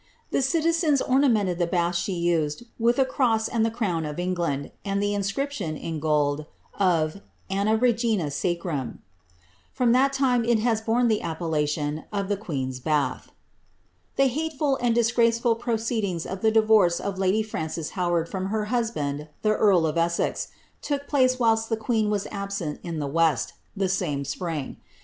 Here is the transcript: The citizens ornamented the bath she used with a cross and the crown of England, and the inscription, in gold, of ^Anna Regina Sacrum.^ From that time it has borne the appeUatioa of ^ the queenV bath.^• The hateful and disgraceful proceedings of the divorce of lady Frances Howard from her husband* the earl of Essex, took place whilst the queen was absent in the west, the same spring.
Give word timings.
The 0.31 0.41
citizens 0.41 0.99
ornamented 0.99 1.59
the 1.59 1.67
bath 1.67 1.95
she 1.95 2.13
used 2.13 2.63
with 2.79 2.97
a 2.97 3.05
cross 3.05 3.47
and 3.47 3.63
the 3.63 3.69
crown 3.69 4.03
of 4.03 4.17
England, 4.17 4.71
and 4.83 4.99
the 4.99 5.13
inscription, 5.13 5.77
in 5.77 5.99
gold, 5.99 6.47
of 6.79 7.21
^Anna 7.51 7.79
Regina 7.79 8.31
Sacrum.^ 8.31 8.97
From 9.71 9.91
that 9.91 10.11
time 10.11 10.43
it 10.43 10.57
has 10.57 10.81
borne 10.81 11.07
the 11.07 11.19
appeUatioa 11.19 12.05
of 12.11 12.25
^ 12.25 12.29
the 12.29 12.35
queenV 12.35 12.83
bath.^• 12.83 13.29
The 14.15 14.25
hateful 14.25 14.75
and 14.81 14.95
disgraceful 14.95 15.53
proceedings 15.53 16.25
of 16.25 16.41
the 16.41 16.49
divorce 16.49 16.99
of 16.99 17.19
lady 17.19 17.43
Frances 17.43 17.91
Howard 17.91 18.27
from 18.27 18.47
her 18.47 18.65
husband* 18.73 19.27
the 19.43 19.49
earl 19.51 19.85
of 19.85 19.99
Essex, 19.99 20.47
took 20.81 21.07
place 21.07 21.37
whilst 21.37 21.69
the 21.69 21.77
queen 21.77 22.09
was 22.09 22.25
absent 22.31 22.79
in 22.81 22.97
the 22.97 23.05
west, 23.05 23.53
the 23.77 23.87
same 23.87 24.25
spring. 24.25 24.77